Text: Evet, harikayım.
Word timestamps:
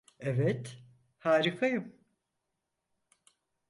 Evet, 0.19 0.79
harikayım. 1.19 1.93